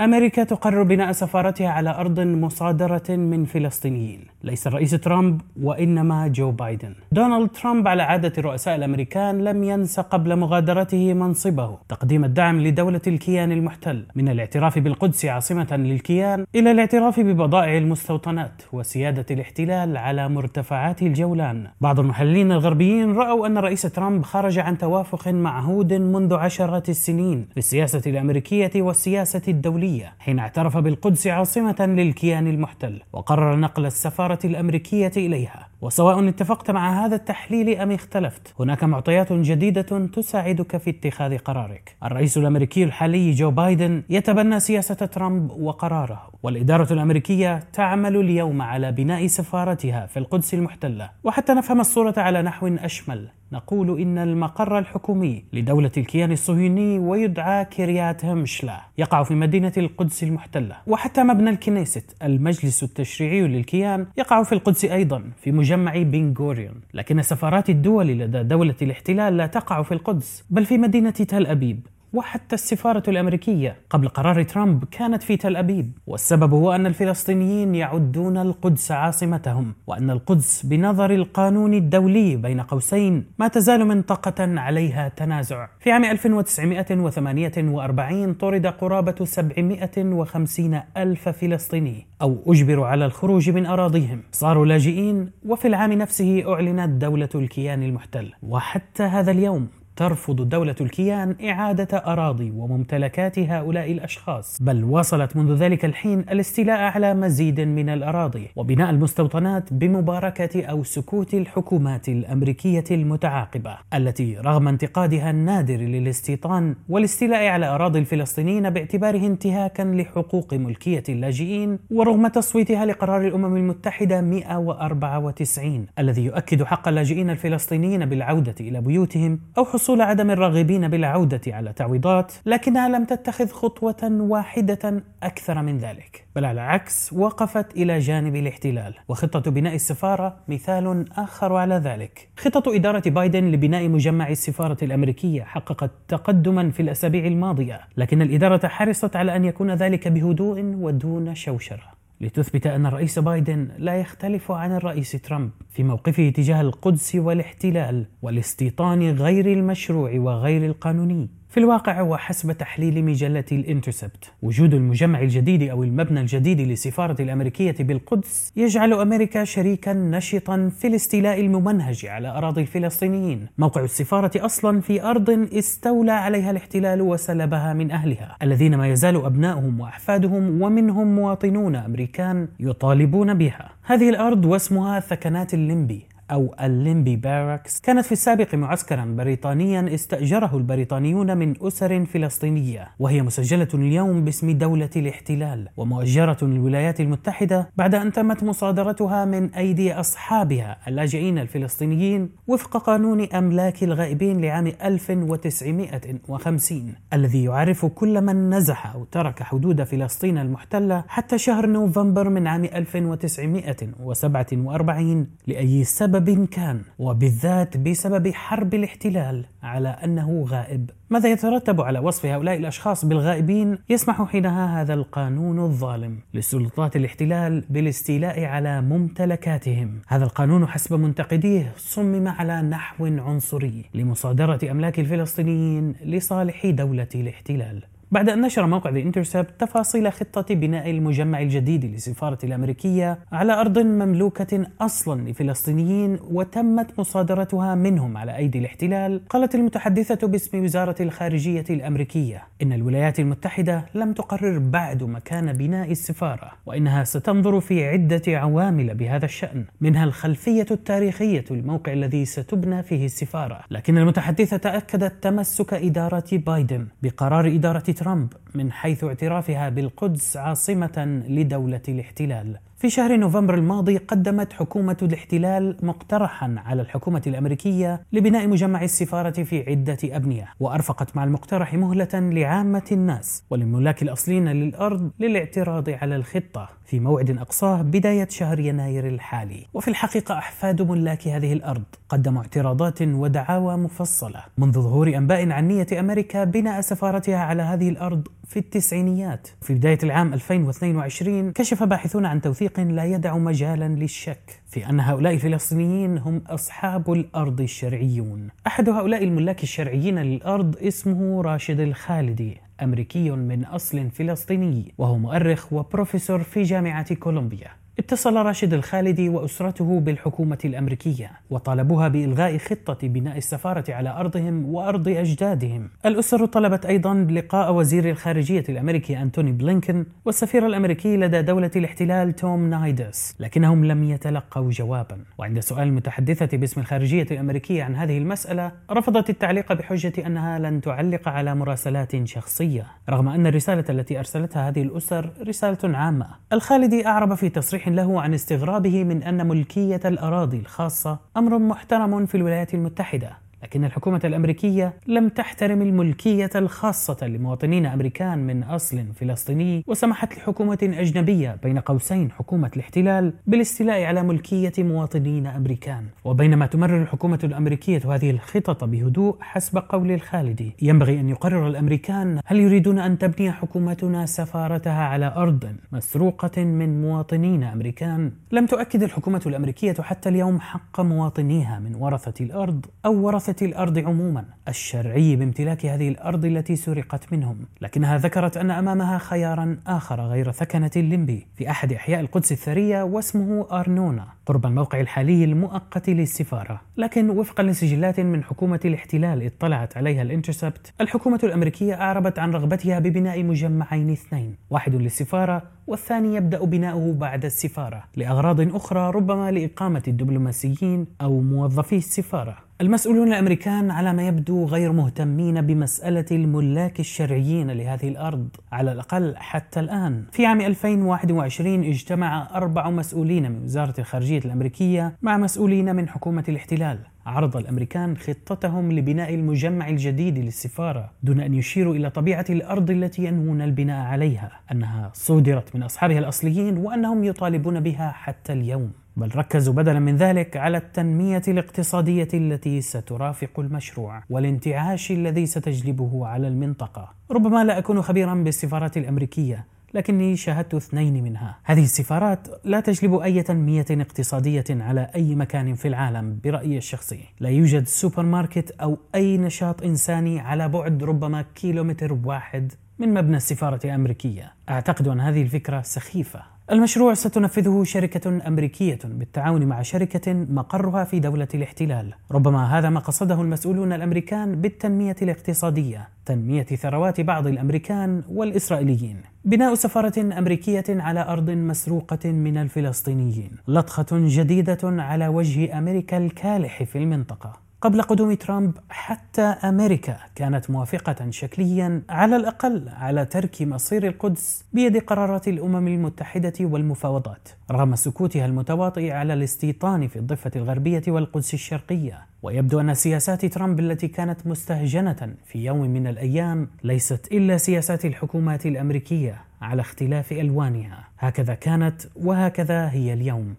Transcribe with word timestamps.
أمريكا 0.00 0.44
تقرر 0.44 0.82
بناء 0.82 1.12
سفارتها 1.12 1.68
على 1.68 1.90
أرض 1.90 2.20
مصادرة 2.20 3.02
من 3.08 3.44
فلسطينيين. 3.44 4.20
ليس 4.44 4.66
الرئيس 4.66 4.90
ترامب 4.90 5.40
وإنما 5.62 6.28
جو 6.28 6.50
بايدن. 6.50 6.94
دونالد 7.12 7.48
ترامب 7.50 7.88
على 7.88 8.02
عادة 8.02 8.32
الرؤساء 8.38 8.76
الأمريكان 8.76 9.44
لم 9.44 9.64
ينس 9.64 10.00
قبل 10.00 10.36
مغادرته 10.36 11.14
منصبه. 11.14 11.78
تقديم 11.88 12.24
الدعم 12.24 12.60
لدولة 12.60 13.00
الكيان 13.06 13.52
المحتل. 13.52 14.06
من 14.14 14.28
الاعتراف 14.28 14.78
بالقدس 14.78 15.24
عاصمة 15.24 15.76
للكيان 15.76 16.46
إلى 16.54 16.70
الاعتراف 16.70 17.20
ببضائع 17.20 17.78
المستوطنات 17.78 18.62
وسيادة 18.72 19.26
الاحتلال 19.30 19.96
على 19.96 20.28
مرتفعات 20.28 21.02
الجولان. 21.02 21.66
بعض 21.80 22.00
المحللين 22.00 22.52
الغربيين 22.52 23.12
رأوا 23.12 23.46
أن 23.46 23.58
الرئيس 23.58 23.82
ترامب 23.82 24.22
خرج 24.22 24.58
عن 24.58 24.78
توافق 24.78 25.28
معهود 25.28 25.92
منذ 25.92 26.34
عشرات 26.34 26.88
السنين 26.88 27.46
في 27.52 27.58
السياسة 27.58 28.02
الأمريكية 28.10 28.82
والسياسة 28.82 29.42
الدولية. 29.48 29.85
الدولية 29.86 30.14
حين 30.18 30.38
اعترف 30.38 30.76
بالقدس 30.76 31.26
عاصمة 31.26 31.76
للكيان 31.80 32.46
المحتل 32.46 33.02
وقرر 33.12 33.56
نقل 33.56 33.86
السفارة 33.86 34.38
الأمريكية 34.44 35.12
إليها. 35.16 35.68
وسواء 35.80 36.28
اتفقت 36.28 36.70
مع 36.70 37.04
هذا 37.04 37.16
التحليل 37.16 37.68
أم 37.68 37.90
اختلفت 37.90 38.54
هناك 38.60 38.84
معطيات 38.84 39.32
جديدة 39.32 40.06
تساعدك 40.06 40.76
في 40.76 40.90
اتخاذ 40.90 41.38
قرارك. 41.38 41.96
الرئيس 42.04 42.38
الأمريكي 42.38 42.84
الحالي 42.84 43.30
جو 43.30 43.50
بايدن 43.50 44.02
يتبنى 44.10 44.60
سياسة 44.60 44.94
ترامب 44.94 45.50
وقراره 45.50 46.30
والإدارة 46.42 46.92
الأمريكية 46.92 47.58
تعمل 47.72 48.16
اليوم 48.16 48.62
على 48.62 48.92
بناء 48.92 49.26
سفارتها 49.26 50.06
في 50.06 50.18
القدس 50.18 50.54
المحتلة. 50.54 51.10
وحتى 51.24 51.54
نفهم 51.54 51.80
الصورة 51.80 52.14
على 52.16 52.42
نحو 52.42 52.66
أشمل 52.66 53.28
نقول 53.52 54.00
إن 54.00 54.18
المقر 54.18 54.78
الحكومي 54.78 55.44
لدولة 55.52 55.90
الكيان 55.96 56.32
الصهيوني 56.32 56.98
ويدعى 56.98 57.64
كريات 57.64 58.24
همشلا 58.24 58.80
يقع 58.98 59.22
في 59.22 59.34
مدينة 59.34 59.72
القدس 59.76 60.22
المحتلة. 60.22 60.76
وحتى 60.86 61.22
مبنى 61.22 61.50
الكنيست 61.50 62.16
المجلس 62.22 62.82
التشريعي 62.82 63.40
للكيان 63.40 64.06
يقع 64.18 64.42
في 64.42 64.52
القدس 64.52 64.84
أيضا 64.84 65.22
في 65.42 65.52
مجمع 65.52 66.02
بنغوريون 66.02 66.74
لكن 66.94 67.22
سفارات 67.22 67.70
الدول 67.70 68.06
لدى 68.06 68.42
دولة 68.42 68.74
الاحتلال 68.82 69.36
لا 69.36 69.46
تقع 69.46 69.82
في 69.82 69.92
القدس 69.92 70.44
بل 70.50 70.64
في 70.64 70.78
مدينة 70.78 71.10
تل 71.10 71.46
أبيب. 71.46 71.86
وحتى 72.16 72.54
السفارة 72.54 73.02
الأمريكية 73.08 73.76
قبل 73.90 74.08
قرار 74.08 74.42
ترامب 74.42 74.84
كانت 74.84 75.22
في 75.22 75.36
تل 75.36 75.56
أبيب 75.56 75.98
والسبب 76.06 76.52
هو 76.52 76.72
أن 76.72 76.86
الفلسطينيين 76.86 77.74
يعدون 77.74 78.36
القدس 78.36 78.92
عاصمتهم 78.92 79.74
وأن 79.86 80.10
القدس 80.10 80.66
بنظر 80.66 81.10
القانون 81.10 81.74
الدولي 81.74 82.36
بين 82.36 82.60
قوسين 82.60 83.24
ما 83.38 83.48
تزال 83.48 83.84
منطقة 83.84 84.60
عليها 84.60 85.08
تنازع. 85.08 85.68
في 85.80 85.92
عام 85.92 86.04
1948 86.04 88.34
طرد 88.34 88.66
قرابة 88.66 89.24
750 89.24 90.80
ألف 90.96 91.28
فلسطيني 91.28 92.06
أو 92.22 92.42
أجبروا 92.46 92.86
على 92.86 93.06
الخروج 93.06 93.50
من 93.50 93.66
أراضيهم. 93.66 94.22
صاروا 94.32 94.66
لاجئين 94.66 95.30
وفي 95.46 95.68
العام 95.68 95.92
نفسه 95.92 96.54
أعلنت 96.54 97.02
دولة 97.02 97.28
الكيان 97.34 97.82
المحتل. 97.82 98.32
وحتى 98.42 99.02
هذا 99.02 99.30
اليوم 99.30 99.68
ترفض 99.96 100.48
دولة 100.48 100.74
الكيان 100.80 101.36
إعادة 101.48 101.98
أراضي 101.98 102.50
وممتلكات 102.50 103.38
هؤلاء 103.38 103.92
الأشخاص 103.92 104.58
بل 104.62 104.84
واصلت 104.84 105.36
منذ 105.36 105.54
ذلك 105.54 105.84
الحين 105.84 106.18
الاستيلاء 106.18 106.80
على 106.80 107.14
مزيد 107.14 107.60
من 107.60 107.88
الأراضي 107.88 108.48
وبناء 108.56 108.90
المستوطنات 108.90 109.72
بمباركة 109.72 110.64
أو 110.64 110.84
سكوت 110.84 111.34
الحكومات 111.34 112.08
الأمريكية 112.08 112.84
المتعاقبة 112.90 113.76
التي 113.94 114.38
رغم 114.38 114.68
انتقادها 114.68 115.30
النادر 115.30 115.76
للاستيطان 115.76 116.74
والاستيلاء 116.88 117.46
على 117.46 117.66
أراضي 117.66 117.98
الفلسطينيين 117.98 118.70
باعتباره 118.70 119.26
انتهاكا 119.26 119.82
لحقوق 119.82 120.54
ملكية 120.54 121.04
اللاجئين 121.08 121.78
ورغم 121.90 122.26
تصويتها 122.26 122.86
لقرار 122.86 123.26
الأمم 123.26 123.56
المتحدة 123.56 124.20
194 124.20 125.86
الذي 125.98 126.24
يؤكد 126.24 126.62
حق 126.62 126.88
اللاجئين 126.88 127.30
الفلسطينيين 127.30 128.06
بالعودة 128.06 128.54
إلى 128.60 128.80
بيوتهم 128.80 129.40
أو 129.58 129.64
حصول 129.64 129.85
حصول 129.86 130.00
عدم 130.00 130.30
الراغبين 130.30 130.88
بالعودة 130.88 131.40
على 131.46 131.72
تعويضات 131.72 132.32
لكنها 132.46 132.88
لم 132.88 133.04
تتخذ 133.04 133.48
خطوة 133.48 133.96
واحدة 134.02 135.04
أكثر 135.22 135.62
من 135.62 135.78
ذلك 135.78 136.26
بل 136.36 136.44
على 136.44 136.60
العكس 136.60 137.12
وقفت 137.12 137.76
إلى 137.76 137.98
جانب 137.98 138.36
الاحتلال. 138.36 138.94
وخطة 139.08 139.50
بناء 139.50 139.74
السفارة 139.74 140.36
مثال 140.48 141.04
آخر 141.16 141.52
على 141.52 141.74
ذلك. 141.74 142.28
خطة 142.36 142.76
إدارة 142.76 143.02
بايدن 143.06 143.44
لبناء 143.44 143.88
مجمع 143.88 144.28
السفارة 144.28 144.76
الأمريكية 144.82 145.42
حققت 145.42 145.90
تقدما 146.08 146.70
في 146.70 146.80
الأسابيع 146.80 147.26
الماضية 147.26 147.80
لكن 147.96 148.22
الإدارة 148.22 148.68
حرصت 148.68 149.16
على 149.16 149.36
أن 149.36 149.44
يكون 149.44 149.70
ذلك 149.70 150.08
بهدوء 150.08 150.60
ودون 150.60 151.34
شوشرة. 151.34 151.95
لتثبت 152.20 152.66
أن 152.66 152.86
الرئيس 152.86 153.18
بايدن 153.18 153.68
لا 153.78 153.96
يختلف 154.00 154.52
عن 154.52 154.72
الرئيس 154.72 155.12
ترامب 155.12 155.50
في 155.70 155.82
موقفه 155.82 156.30
تجاه 156.30 156.60
القدس 156.60 157.14
والاحتلال 157.14 158.06
والاستيطان 158.22 159.10
غير 159.10 159.52
المشروع 159.52 160.12
وغير 160.18 160.64
القانوني. 160.66 161.28
في 161.48 161.60
الواقع 161.60 162.00
وحسب 162.00 162.52
تحليل 162.52 163.04
مجلة 163.04 163.44
الانترسبت. 163.52 164.32
وجود 164.42 164.74
المجمع 164.74 165.20
الجديد 165.20 165.62
أو 165.62 165.82
المبنى 165.82 166.20
الجديد 166.20 166.60
للسفارة 166.60 167.22
الأمريكية 167.22 167.74
بالقدس 167.80 168.52
يجعل 168.56 168.92
أمريكا 168.92 169.44
شريكا 169.44 169.92
نشطا 169.92 170.70
في 170.78 170.86
الاستيلاء 170.86 171.40
الممنهج 171.40 172.06
على 172.06 172.28
أراضي 172.28 172.60
الفلسطينيين. 172.60 173.46
موقع 173.58 173.84
السفارة 173.84 174.30
أصلا 174.36 174.80
في 174.80 175.02
أرض 175.02 175.48
استولى 175.52 176.12
عليها 176.12 176.50
الاحتلال 176.50 177.02
وسلبها 177.02 177.72
من 177.72 177.90
أهلها. 177.90 178.36
الذين 178.42 178.76
ما 178.76 178.88
يزال 178.88 179.16
أبنائهم 179.16 179.80
وأحفادهم 179.80 180.62
ومنهم 180.62 181.16
مواطنون 181.16 181.76
أمريكان 181.76 182.48
يطالبون 182.60 183.34
بها. 183.34 183.70
هذه 183.82 184.08
الأرض 184.08 184.44
واسمها 184.44 185.00
ثكنات 185.00 185.54
أللنبي. 185.54 186.06
أو 186.30 186.54
أللنبي 186.60 187.16
barracks 187.16 187.80
كانت 187.80 188.04
في 188.06 188.12
السابق 188.12 188.54
معسكرا 188.54 189.04
بريطانيا 189.04 189.94
استأجره 189.94 190.56
البريطانيون 190.56 191.36
من 191.36 191.54
أسر 191.62 192.04
فلسطينية 192.04 192.88
وهي 192.98 193.22
مسجلة 193.22 193.68
اليوم 193.74 194.24
باسم 194.24 194.50
دولة 194.50 194.90
الاحتلال 194.96 195.68
ومؤجرة 195.76 196.36
للولايات 196.42 197.00
المتحدة 197.00 197.70
بعد 197.76 197.94
أن 197.94 198.12
تمت 198.12 198.44
مصادرتها 198.44 199.24
من 199.24 199.54
أيدي 199.54 199.92
أصحابها 199.92 200.78
اللاجئين 200.88 201.38
الفلسطينيين 201.38 202.30
وفق 202.46 202.76
قانون 202.76 203.22
أملاك 203.22 203.84
الغائبين 203.84 204.40
لعام 204.40 204.72
1950 204.84 206.94
الذي 207.12 207.44
يعرف 207.44 207.86
كل 207.86 208.20
من 208.20 208.50
نزح 208.50 208.94
أو 208.94 209.04
ترك 209.04 209.42
حدود 209.42 209.82
فلسطين 209.82 210.38
المحتلة 210.38 211.04
حتى 211.08 211.38
شهر 211.38 211.66
نوفمبر 211.66 212.28
من 212.28 212.46
عام 212.46 212.64
1947 212.64 215.26
لأي 215.46 215.84
سبب 215.84 216.15
سبب 216.16 216.46
كان 216.46 216.82
وبالذات 216.98 217.76
بسبب 217.76 218.28
حرب 218.28 218.74
الاحتلال 218.74 219.44
على 219.62 219.88
أنه 219.88 220.46
غائب. 220.48 220.90
ماذا 221.10 221.28
يترتب 221.28 221.80
على 221.80 221.98
وصف 221.98 222.26
هؤلاء 222.26 222.56
الأشخاص 222.56 223.04
بالغائبين؟ 223.04 223.78
يسمح 223.88 224.22
حينها 224.24 224.82
هذا 224.82 224.94
القانون 224.94 225.58
الظالم 225.58 226.18
لسلطات 226.34 226.96
الاحتلال 226.96 227.64
بالاستيلاء 227.70 228.44
على 228.44 228.80
ممتلكاتهم. 228.80 230.00
هذا 230.08 230.24
القانون 230.24 230.66
حسب 230.66 230.94
منتقديه 230.94 231.72
صمم 231.76 232.28
على 232.28 232.62
نحو 232.62 233.06
عنصري 233.06 233.84
لمصادرة 233.94 234.60
أملاك 234.70 235.00
الفلسطينيين 235.00 235.94
لصالح 236.04 236.66
دولة 236.66 237.08
الاحتلال. 237.14 237.82
بعد 238.10 238.28
أن 238.28 238.40
نشر 238.40 238.66
موقع 238.66 238.90
ذا 238.90 238.98
انترسبت 238.98 239.60
تفاصيل 239.60 240.12
خطة 240.12 240.54
بناء 240.54 240.90
المجمع 240.90 241.42
الجديد 241.42 241.84
للسفارة 241.84 242.38
الأمريكية 242.44 243.18
على 243.32 243.52
أرض 243.52 243.78
مملوكة 243.78 244.66
أصلا 244.80 245.30
لفلسطينيين 245.30 246.18
وتمت 246.30 246.98
مصادرتها 246.98 247.74
منهم 247.74 248.16
على 248.16 248.36
أيدي 248.36 248.58
الاحتلال 248.58 249.20
قالت 249.28 249.54
المتحدثة 249.54 250.28
باسم 250.28 250.64
وزارة 250.64 250.94
الخارجية 251.00 251.64
الأمريكية 251.70 252.42
إن 252.62 252.72
الولايات 252.72 253.20
المتحدة 253.20 253.86
لم 253.94 254.12
تقرر 254.12 254.58
بعد 254.58 255.02
مكان 255.02 255.52
بناء 255.52 255.90
السفارة 255.90 256.52
وإنها 256.66 257.04
ستنظر 257.04 257.60
في 257.60 257.84
عدة 257.84 258.22
عوامل 258.28 258.94
بهذا 258.94 259.24
الشأن 259.24 259.64
منها 259.80 260.04
الخلفية 260.04 260.66
التاريخية 260.70 261.44
للموقع 261.50 261.92
الذي 261.92 262.24
ستبنى 262.24 262.82
فيه 262.82 263.04
السفارة 263.04 263.60
لكن 263.70 263.98
المتحدثة 263.98 264.76
أكدت 264.76 265.22
تمسك 265.22 265.74
إدارة 265.74 266.24
بايدن 266.32 266.86
بقرار 267.02 267.46
إدارة 267.46 267.95
ترامب 267.96 268.32
من 268.54 268.72
حيث 268.72 269.04
اعترافها 269.04 269.68
بالقدس 269.68 270.36
عاصمة 270.36 271.22
لدولة 271.28 271.82
الاحتلال. 271.88 272.58
في 272.76 272.90
شهر 272.90 273.16
نوفمبر 273.16 273.54
الماضي 273.54 273.96
قدمت 273.96 274.52
حكومة 274.52 274.96
الاحتلال 275.02 275.76
مقترحا 275.82 276.54
على 276.58 276.82
الحكومة 276.82 277.22
الأمريكية 277.26 278.02
لبناء 278.12 278.46
مجمع 278.46 278.82
السفارة 278.82 279.42
في 279.42 279.70
عدة 279.70 279.98
أبنية 280.04 280.48
وأرفقت 280.60 281.16
مع 281.16 281.24
المقترح 281.24 281.74
مهلة 281.74 282.08
لعامة 282.14 282.84
الناس 282.92 283.44
وللملاك 283.50 284.02
الأصليين 284.02 284.48
للأرض 284.48 285.10
للاعتراض 285.20 285.90
على 285.90 286.16
الخطة. 286.16 286.68
في 286.86 287.00
موعد 287.00 287.30
أقصاه 287.30 287.82
بداية 287.82 288.28
شهر 288.30 288.60
يناير 288.60 289.08
الحالي. 289.08 289.66
وفي 289.74 289.88
الحقيقة 289.88 290.38
أحفاد 290.38 290.82
ملاك 290.82 291.28
هذه 291.28 291.52
الأرض 291.52 291.82
قدموا 292.08 292.42
اعتراضات 292.42 293.02
ودعاوى 293.02 293.76
مفصلة 293.76 294.44
منذ 294.58 294.72
ظهور 294.72 295.16
أنباء 295.16 295.50
عن 295.50 295.68
نية 295.68 295.86
أمريكا 296.00 296.44
بناء 296.44 296.80
سفارتها 296.80 297.38
على 297.38 297.62
هذه 297.62 297.88
الأرض 297.88 298.28
في 298.48 298.58
التسعينيات. 298.58 299.48
في 299.60 299.74
بداية 299.74 299.98
العام 300.02 300.34
2022 300.34 301.52
كشف 301.52 301.82
باحثون 301.82 302.26
عن 302.26 302.40
توثيق 302.40 302.80
لا 302.80 303.04
يدع 303.04 303.36
مجالا 303.36 303.88
للشك 303.88 304.62
في 304.66 304.88
أن 304.90 305.00
هؤلاء 305.00 305.34
الفلسطينيين 305.34 306.18
هم 306.18 306.42
أصحاب 306.46 307.12
الأرض 307.12 307.60
الشرعيون. 307.60 308.48
أحد 308.66 308.88
هؤلاء 308.88 309.24
الملاك 309.24 309.62
الشرعيين 309.62 310.18
للأرض 310.18 310.76
اسمه 310.82 311.42
راشد 311.42 311.80
الخالدي. 311.80 312.65
أمريكي 312.82 313.30
من 313.30 313.64
أصل 313.64 314.10
فلسطيني 314.10 314.94
وهو 314.98 315.18
مؤرخ 315.18 315.72
وبروفيسور 315.72 316.42
في 316.42 316.62
جامعة 316.62 317.14
كولومبيا. 317.14 317.85
اتصل 317.98 318.36
راشد 318.36 318.74
الخالدي 318.74 319.28
وأسرته 319.28 320.00
بالحكومة 320.00 320.58
الأمريكية 320.64 321.30
وطالبوها 321.50 322.08
بإلغاء 322.08 322.58
خطة 322.58 323.08
بناء 323.08 323.36
السفارة 323.38 323.84
على 323.88 324.10
أرضهم 324.10 324.74
وأرض 324.74 325.08
أجدادهم. 325.08 325.90
الأسر 326.06 326.46
طلبت 326.46 326.86
أيضا 326.86 327.14
لقاء 327.14 327.74
وزير 327.74 328.10
الخارجية 328.10 328.64
الأمريكي 328.68 329.22
أنتوني 329.22 329.52
بلينكن 329.52 330.06
والسفير 330.24 330.66
الأمريكي 330.66 331.16
لدى 331.16 331.42
دولة 331.42 331.70
الاحتلال 331.76 332.32
توم 332.32 332.70
نايدس 332.70 333.36
لكنهم 333.40 333.84
لم 333.84 334.04
يتلقوا 334.04 334.70
جوابا. 334.70 335.18
وعند 335.38 335.60
سؤال 335.60 335.88
المتحدثة 335.88 336.56
باسم 336.56 336.80
الخارجية 336.80 337.26
الأمريكية 337.30 337.84
عن 337.84 337.96
هذه 337.96 338.18
المسألة 338.18 338.72
رفضت 338.90 339.30
التعليق 339.30 339.72
بحجة 339.72 340.26
أنها 340.26 340.58
لن 340.58 340.80
تعلق 340.80 341.28
على 341.28 341.54
مراسلات 341.54 342.26
شخصية 342.26 342.86
رغم 343.10 343.28
أن 343.28 343.46
الرسالة 343.46 343.84
التي 343.90 344.18
أرسلتها 344.18 344.68
هذه 344.68 344.82
الأسر 344.82 345.30
رسالة 345.48 345.96
عامة. 345.98 346.26
الخالدي 346.52 347.06
أعرب 347.06 347.34
في 347.34 347.48
تصريح 347.48 347.85
له 347.88 348.20
عن 348.22 348.34
استغرابه 348.34 349.04
من 349.04 349.22
أن 349.22 349.48
ملكية 349.48 350.00
الأراضي 350.04 350.58
الخاصة 350.58 351.18
أمر 351.36 351.58
محترم 351.58 352.26
في 352.26 352.34
الولايات 352.34 352.74
المتحدة. 352.74 353.45
لكن 353.62 353.84
الحكومة 353.84 354.20
الأمريكية 354.24 354.94
لم 355.06 355.28
تحترم 355.28 355.82
الملكية 355.82 356.50
الخاصة 356.54 357.26
لمواطنين 357.26 357.86
أمريكان 357.86 358.38
من 358.38 358.62
أصل 358.62 359.04
فلسطيني 359.20 359.84
وسمحت 359.86 360.38
لحكومة 360.38 360.78
أجنبية 360.82 361.58
بين 361.62 361.78
قوسين 361.78 362.30
حكومة 362.30 362.70
الاحتلال 362.76 363.32
بالاستيلاء 363.46 364.02
على 364.02 364.22
ملكية 364.22 364.72
مواطنين 364.78 365.46
أمريكان. 365.46 366.04
وبينما 366.24 366.66
تمرر 366.66 367.02
الحكومة 367.02 367.38
الأمريكية 367.44 368.14
هذه 368.14 368.30
الخطط 368.30 368.84
بهدوء 368.84 369.36
حسب 369.40 369.78
قول 369.78 370.10
الخالدي 370.10 370.72
ينبغي 370.82 371.20
أن 371.20 371.28
يقرر 371.28 371.68
الأمريكان 371.68 372.40
هل 372.44 372.60
يريدون 372.60 372.98
أن 372.98 373.18
تبني 373.18 373.52
حكومتنا 373.52 374.26
سفارتها 374.26 375.04
على 375.04 375.32
أرض 375.36 375.72
مسروقة 375.92 376.64
من 376.64 377.02
مواطنين 377.02 377.62
أمريكان. 377.62 378.32
لم 378.52 378.66
تؤكد 378.66 379.02
الحكومة 379.02 379.42
الأمريكية 379.46 379.94
حتى 380.00 380.28
اليوم 380.28 380.60
حق 380.60 381.00
مواطنيها 381.00 381.78
من 381.78 381.94
ورثة 381.94 382.44
الأرض 382.44 382.86
أو 383.06 383.26
ورثة 383.26 383.45
الأرض 383.62 383.98
عموما 383.98 384.44
الشرعي 384.68 385.36
بامتلاك 385.36 385.86
هذه 385.86 386.08
الأرض 386.08 386.44
التي 386.44 386.76
سرقت 386.76 387.32
منهم، 387.32 387.56
لكنها 387.80 388.18
ذكرت 388.18 388.56
أن 388.56 388.70
أمامها 388.70 389.18
خيارا 389.18 389.78
آخر 389.86 390.20
غير 390.20 390.52
ثكنة 390.52 390.90
الليمبي 390.96 391.46
في 391.56 391.70
أحد 391.70 391.92
إحياء 391.92 392.20
القدس 392.20 392.52
الثرية 392.52 393.02
واسمه 393.02 393.66
أرنونا 393.72 394.26
قرب 394.46 394.66
الموقع 394.66 395.00
الحالي 395.00 395.44
المؤقت 395.44 396.10
للسفارة، 396.10 396.80
لكن 396.96 397.30
وفقا 397.30 397.62
لسجلات 397.62 398.20
من 398.20 398.44
حكومة 398.44 398.80
الاحتلال 398.84 399.42
اطلعت 399.42 399.96
عليها 399.96 400.22
الانترسبت، 400.22 400.92
الحكومة 401.00 401.40
الأمريكية 401.44 401.94
أعربت 401.94 402.38
عن 402.38 402.50
رغبتها 402.50 402.98
ببناء 402.98 403.42
مجمعين 403.42 404.10
اثنين، 404.10 404.56
واحد 404.70 404.94
للسفارة 404.94 405.62
والثاني 405.86 406.36
يبدأ 406.36 406.64
بناؤه 406.64 407.12
بعد 407.12 407.44
السفارة 407.44 408.04
لأغراض 408.16 408.74
أخرى 408.74 409.10
ربما 409.10 409.50
لإقامة 409.50 410.02
الدبلوماسيين 410.08 411.06
أو 411.20 411.40
موظفي 411.40 411.96
السفارة. 411.96 412.65
المسؤولون 412.80 413.28
الأمريكان 413.28 413.90
على 413.90 414.12
ما 414.12 414.28
يبدو 414.28 414.64
غير 414.64 414.92
مهتمين 414.92 415.60
بمسألة 415.60 416.24
الملاك 416.30 417.00
الشرعيين 417.00 417.70
لهذه 417.70 418.08
الأرض 418.08 418.48
على 418.72 418.92
الأقل 418.92 419.34
حتى 419.36 419.80
الآن. 419.80 420.24
في 420.32 420.46
عام 420.46 420.60
2021 420.60 421.84
اجتمع 421.84 422.48
أربع 422.54 422.90
مسؤولين 422.90 423.52
من 423.52 423.64
وزارة 423.64 423.94
الخارجية 423.98 424.38
الأمريكية 424.38 425.12
مع 425.22 425.36
مسؤولين 425.36 425.96
من 425.96 426.08
حكومة 426.08 426.44
الاحتلال 426.48 426.98
عرض 427.26 427.56
الأمريكان 427.56 428.16
خطتهم 428.16 428.92
لبناء 428.92 429.34
المجمع 429.34 429.88
الجديد 429.88 430.38
للسفارة 430.38 431.10
دون 431.22 431.40
أن 431.40 431.54
يشيروا 431.54 431.94
إلى 431.94 432.10
طبيعة 432.10 432.46
الأرض 432.50 432.90
التي 432.90 433.24
ينوون 433.24 433.62
البناء 433.62 434.06
عليها 434.06 434.50
أنها 434.72 435.10
صودرت 435.14 435.76
من 435.76 435.82
أصحابها 435.82 436.18
الأصليين 436.18 436.76
وأنهم 436.76 437.24
يطالبون 437.24 437.80
بها 437.80 438.10
حتى 438.10 438.52
اليوم 438.52 438.92
بل 439.16 439.36
ركزوا 439.36 439.74
بدلا 439.74 439.98
من 439.98 440.16
ذلك 440.16 440.56
على 440.56 440.76
التنمية 440.76 441.42
الاقتصادية 441.48 442.28
التي 442.34 442.80
سترافق 442.80 443.60
المشروع 443.60 444.22
والانتعاش 444.30 445.10
الذي 445.10 445.46
ستجلبه 445.46 446.26
على 446.26 446.48
المنطقة. 446.48 447.14
ربما 447.30 447.64
لا 447.64 447.78
أكون 447.78 448.02
خبيرا 448.02 448.34
بالسفارات 448.34 448.96
الأمريكية 448.96 449.66
لكني 449.94 450.36
شاهدت 450.36 450.74
اثنين 450.74 451.24
منها. 451.24 451.58
هذه 451.64 451.82
السفارات 451.82 452.48
لا 452.64 452.80
تجلب 452.80 453.14
أي 453.14 453.42
تنمية 453.42 453.86
اقتصادية 453.90 454.64
على 454.70 455.10
أي 455.14 455.34
مكان 455.34 455.74
في 455.74 455.88
العالم 455.88 456.38
برأيي 456.44 456.78
الشخصي. 456.78 457.20
لا 457.40 457.48
يوجد 457.48 457.86
سوبر 457.86 458.22
ماركت 458.22 458.70
أو 458.70 458.98
أي 459.14 459.38
نشاط 459.38 459.82
إنساني 459.82 460.40
على 460.40 460.68
بعد 460.68 461.04
ربما 461.04 461.44
كيلومتر 461.54 462.18
واحد 462.24 462.72
من 462.98 463.14
مبنى 463.14 463.36
السفارة 463.36 463.80
الأمريكية. 463.84 464.52
أعتقد 464.68 465.08
أن 465.08 465.20
هذه 465.20 465.42
الفكرة 465.42 465.82
سخيفة. 465.82 466.55
المشروع 466.72 467.14
ستنفذه 467.14 467.82
شركة 467.84 468.48
أمريكية 468.48 468.98
بالتعاون 469.04 469.66
مع 469.66 469.82
شركة 469.82 470.32
مقرها 470.32 471.04
في 471.04 471.20
دولة 471.20 471.48
الاحتلال. 471.54 472.14
ربما 472.30 472.78
هذا 472.78 472.90
ما 472.90 473.00
قصده 473.00 473.40
المسؤولون 473.42 473.92
الأمريكان 473.92 474.60
بالتنمية 474.60 475.16
الاقتصادية، 475.22 476.08
تنمية 476.24 476.62
ثروات 476.62 477.20
بعض 477.20 477.46
الأمريكان 477.46 478.22
والإسرائيليين. 478.28 479.16
بناء 479.44 479.74
سفارة 479.74 480.38
أمريكية 480.38 480.84
على 480.88 481.28
أرض 481.28 481.50
مسروقة 481.50 482.30
من 482.30 482.56
الفلسطينيين، 482.56 483.50
لطخة 483.68 484.06
جديدة 484.12 484.78
على 484.82 485.28
وجه 485.28 485.78
أمريكا 485.78 486.16
الكالح 486.16 486.82
في 486.82 486.98
المنطقة. 486.98 487.65
قبل 487.80 488.02
قدوم 488.02 488.34
ترامب 488.34 488.74
حتى 488.90 489.42
أمريكا 489.42 490.16
كانت 490.34 490.70
موافقة 490.70 491.30
شكليا 491.30 492.02
على 492.08 492.36
الأقل 492.36 492.88
على 492.88 493.24
ترك 493.24 493.62
مصير 493.62 494.06
القدس 494.06 494.64
بيد 494.72 494.96
قرارات 494.96 495.48
الأمم 495.48 495.88
المتحدة 495.88 496.52
والمفاوضات 496.60 497.48
رغم 497.70 497.96
سكوتها 497.96 498.46
المتواطئ 498.46 499.10
على 499.10 499.34
الاستيطان 499.34 500.08
في 500.08 500.16
الضفة 500.16 500.50
الغربية 500.56 501.02
والقدس 501.08 501.54
الشرقية. 501.54 502.26
ويبدو 502.42 502.80
أن 502.80 502.94
سياسات 502.94 503.44
ترامب 503.46 503.80
التي 503.80 504.08
كانت 504.08 504.46
مستهجنة 504.46 505.34
في 505.46 505.64
يوم 505.64 505.80
من 505.80 506.06
الأيام 506.06 506.68
ليست 506.84 507.32
إلا 507.32 507.56
سياسات 507.56 508.04
الحكومات 508.04 508.66
الأمريكية 508.66 509.40
على 509.62 509.80
اختلاف 509.80 510.32
ألوانها. 510.32 511.04
هكذا 511.18 511.54
كانت 511.54 512.02
وهكذا 512.16 512.90
هي 512.90 513.12
اليوم. 513.12 513.54